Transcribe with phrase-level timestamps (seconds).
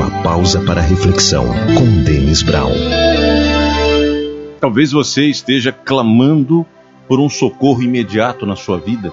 [0.00, 1.44] Uma pausa para reflexão
[1.76, 2.72] com Denis Brown.
[4.58, 6.64] Talvez você esteja clamando
[7.06, 9.12] por um socorro imediato na sua vida.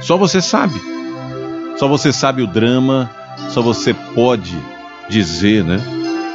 [0.00, 0.80] Só você sabe.
[1.76, 3.10] Só você sabe o drama,
[3.50, 4.56] só você pode
[5.10, 5.78] dizer, né?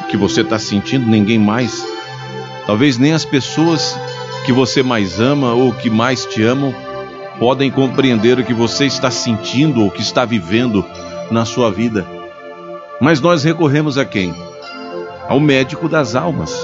[0.00, 1.86] O que você está sentindo, ninguém mais.
[2.66, 3.94] Talvez nem as pessoas
[4.46, 6.74] que você mais ama ou que mais te amam
[7.38, 10.82] podem compreender o que você está sentindo ou que está vivendo
[11.30, 12.21] na sua vida.
[13.02, 14.32] Mas nós recorremos a quem?
[15.28, 16.54] Ao médico das almas.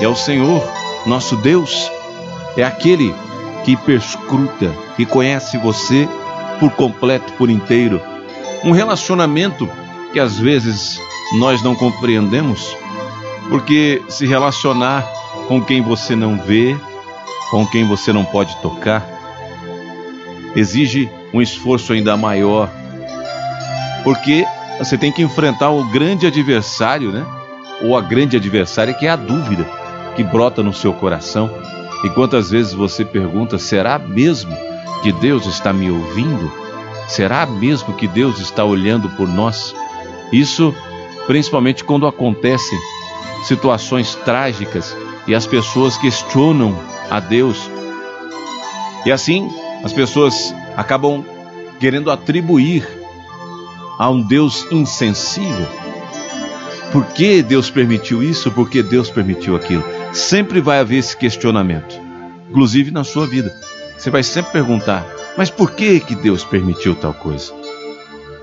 [0.00, 0.66] É o Senhor,
[1.04, 1.90] nosso Deus.
[2.56, 3.14] É aquele
[3.62, 6.08] que perscruta, que conhece você
[6.58, 8.00] por completo, por inteiro.
[8.64, 9.68] Um relacionamento
[10.14, 10.98] que às vezes
[11.38, 12.74] nós não compreendemos,
[13.50, 15.06] porque se relacionar
[15.48, 16.74] com quem você não vê,
[17.50, 19.06] com quem você não pode tocar,
[20.56, 22.70] exige um esforço ainda maior,
[24.02, 24.46] porque
[24.78, 27.26] você tem que enfrentar o grande adversário, né?
[27.82, 29.68] Ou a grande adversária que é a dúvida
[30.14, 31.50] que brota no seu coração.
[32.04, 34.56] E quantas vezes você pergunta: será mesmo
[35.02, 36.50] que Deus está me ouvindo?
[37.08, 39.74] Será mesmo que Deus está olhando por nós?
[40.32, 40.74] Isso
[41.26, 42.78] principalmente quando acontecem
[43.44, 46.78] situações trágicas e as pessoas questionam
[47.10, 47.70] a Deus.
[49.04, 49.50] E assim,
[49.84, 51.24] as pessoas acabam
[51.78, 53.01] querendo atribuir
[54.02, 55.68] a um Deus insensível.
[56.90, 58.50] Por que Deus permitiu isso?
[58.50, 59.84] Por que Deus permitiu aquilo?
[60.12, 62.00] Sempre vai haver esse questionamento,
[62.50, 63.54] inclusive na sua vida.
[63.96, 65.06] Você vai sempre perguntar:
[65.38, 67.52] mas por que que Deus permitiu tal coisa?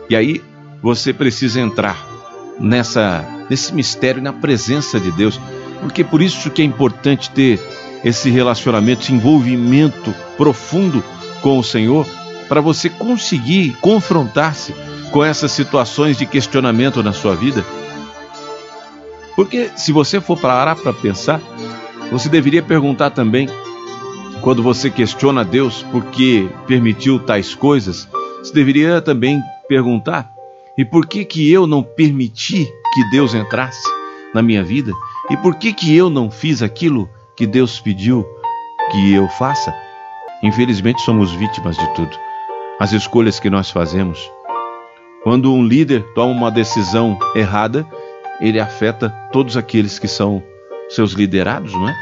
[0.09, 0.41] E aí
[0.81, 2.07] você precisa entrar
[2.57, 5.37] nessa nesse mistério na presença de Deus,
[5.81, 7.59] porque por isso que é importante ter
[8.05, 11.03] esse relacionamento, esse envolvimento profundo
[11.41, 12.07] com o Senhor,
[12.49, 14.73] para você conseguir confrontar-se
[15.11, 17.63] com essas situações de questionamento na sua vida.
[19.35, 21.39] Porque se você for parar para pensar,
[22.11, 23.47] você deveria perguntar também,
[24.41, 28.07] quando você questiona Deus por que permitiu tais coisas,
[28.39, 30.29] você deveria também perguntar
[30.79, 33.85] e por que que eu não permiti que Deus entrasse
[34.33, 34.93] na minha vida?
[35.29, 38.25] E por que que eu não fiz aquilo que Deus pediu
[38.89, 39.73] que eu faça?
[40.41, 42.28] Infelizmente somos vítimas de tudo.
[42.79, 44.31] As escolhas que nós fazemos.
[45.23, 47.85] Quando um líder toma uma decisão errada,
[48.39, 50.41] ele afeta todos aqueles que são
[50.87, 51.95] seus liderados, não é?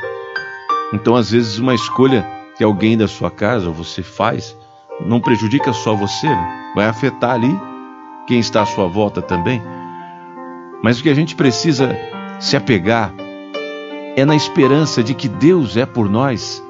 [0.93, 4.55] Então, às vezes, uma escolha que alguém da sua casa ou você faz
[5.05, 6.71] não prejudica só você, né?
[6.75, 7.59] vai afetar ali
[8.27, 9.61] quem está à sua volta também.
[10.83, 11.97] Mas o que a gente precisa
[12.39, 13.11] se apegar
[14.15, 16.63] é na esperança de que Deus é por nós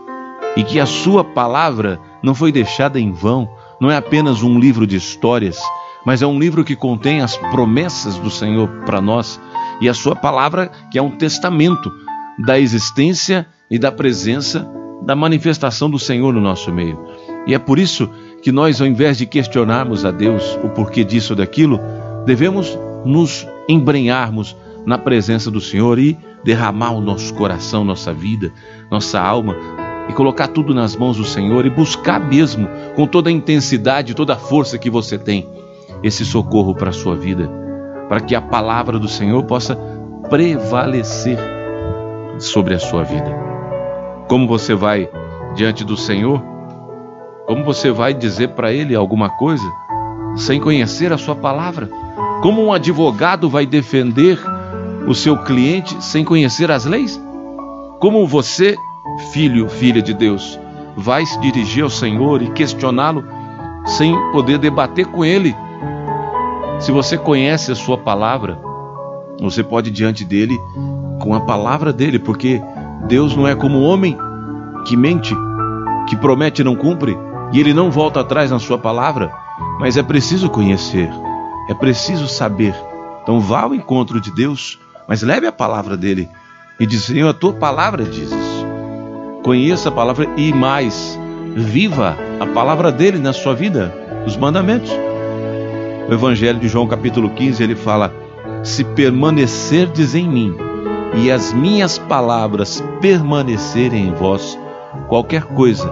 [0.56, 3.50] e que a Sua palavra não foi deixada em vão,
[3.80, 5.60] não é apenas um livro de histórias,
[6.06, 9.40] mas é um livro que contém as promessas do Senhor para nós
[9.82, 11.92] e a Sua palavra, que é um testamento
[12.40, 14.68] da existência e da presença,
[15.04, 17.00] da manifestação do Senhor no nosso meio.
[17.46, 18.10] E é por isso
[18.42, 21.80] que nós, ao invés de questionarmos a Deus o porquê disso ou daquilo,
[22.26, 24.56] devemos nos embrenharmos
[24.86, 28.52] na presença do Senhor e derramar o nosso coração, nossa vida,
[28.90, 29.56] nossa alma
[30.10, 34.34] e colocar tudo nas mãos do Senhor e buscar mesmo, com toda a intensidade, toda
[34.34, 35.48] a força que você tem,
[36.04, 37.50] esse socorro para a sua vida,
[38.08, 39.78] para que a palavra do Senhor possa
[40.30, 41.38] prevalecer
[42.40, 43.36] sobre a sua vida.
[44.28, 45.10] Como você vai
[45.56, 46.42] diante do Senhor?
[47.46, 49.64] Como você vai dizer para Ele alguma coisa
[50.36, 51.90] sem conhecer a Sua palavra?
[52.42, 54.38] Como um advogado vai defender
[55.08, 57.20] o seu cliente sem conhecer as leis?
[58.00, 58.76] Como você,
[59.32, 60.60] filho, filha de Deus,
[60.96, 63.24] vai se dirigir ao Senhor e questioná-lo
[63.86, 65.56] sem poder debater com Ele?
[66.80, 68.60] Se você conhece a Sua palavra,
[69.40, 70.58] você pode ir diante dele
[71.20, 72.62] com a palavra dele, porque
[73.08, 74.18] Deus não é como o homem
[74.86, 75.36] que mente,
[76.08, 77.18] que promete e não cumpre
[77.52, 79.32] e ele não volta atrás na sua palavra,
[79.80, 81.10] mas é preciso conhecer,
[81.70, 82.76] é preciso saber.
[83.24, 86.30] Então vá ao encontro de Deus, mas leve a palavra dele
[86.80, 88.57] e diz: Senhor, a tua palavra diz isso.
[89.48, 91.18] Conheça a palavra e mais,
[91.56, 93.96] viva a palavra dele na sua vida,
[94.26, 94.92] os mandamentos.
[96.10, 98.14] O Evangelho de João, capítulo 15, ele fala:
[98.62, 100.54] Se permanecerdes em mim
[101.16, 104.60] e as minhas palavras permanecerem em vós,
[105.08, 105.90] qualquer coisa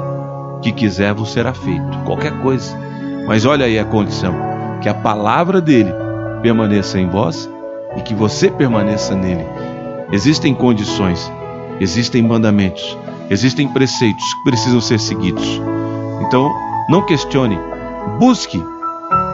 [0.62, 2.78] que quiser vos será feito, qualquer coisa.
[3.25, 4.36] Mas olha aí a condição:
[4.81, 5.94] que a palavra dele
[6.42, 7.50] permaneça em vós
[7.96, 9.46] e que você permaneça nele.
[10.12, 11.31] Existem condições,
[11.80, 12.98] existem mandamentos,
[13.30, 15.62] existem preceitos que precisam ser seguidos.
[16.22, 16.51] Então,
[16.89, 17.57] não questione,
[18.19, 18.62] busque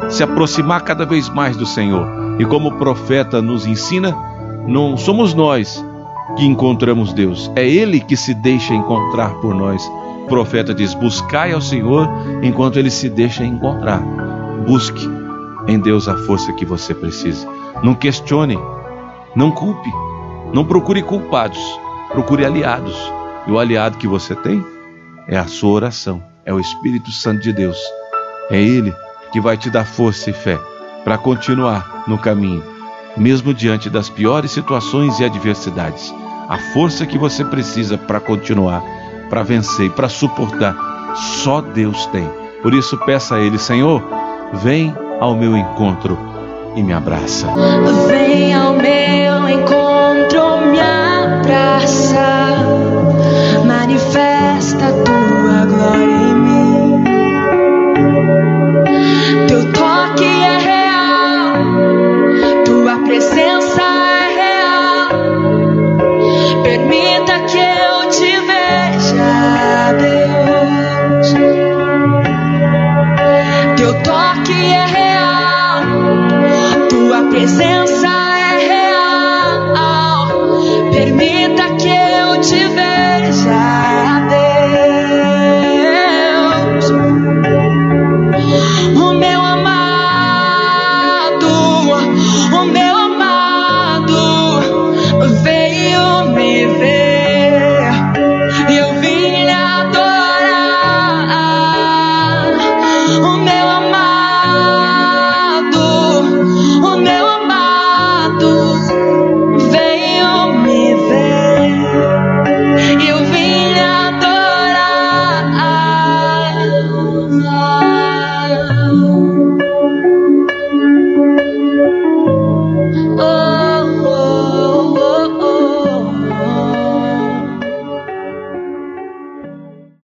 [0.10, 4.18] se aproximar cada vez mais do Senhor E como o profeta nos ensina,
[4.68, 5.84] não somos nós
[6.36, 9.86] que encontramos Deus, é Ele que se deixa encontrar por nós.
[10.24, 12.10] O profeta diz: Buscai ao Senhor
[12.42, 14.02] enquanto Ele se deixa encontrar.
[14.66, 15.08] Busque
[15.68, 17.48] em Deus a força que você precisa.
[17.84, 18.58] Não questione,
[19.36, 19.90] não culpe,
[20.54, 21.60] não procure culpados,
[22.12, 22.96] procure aliados.
[23.52, 24.66] E o aliado que você tem
[25.28, 27.78] é a sua oração, é o Espírito Santo de Deus.
[28.50, 28.96] É Ele
[29.34, 30.58] que vai te dar força e fé
[31.04, 32.64] para continuar no caminho,
[33.18, 36.16] mesmo diante das piores situações e adversidades.
[36.48, 38.82] A força que você precisa para continuar,
[39.30, 40.74] para vencer e para suportar,
[41.44, 42.30] só Deus tem.
[42.62, 44.02] Por isso, peça a Ele, Senhor,
[44.64, 46.18] vem ao meu encontro
[46.78, 47.48] e me abraça.
[48.08, 49.50] Vem ao meu
[77.42, 77.81] Ese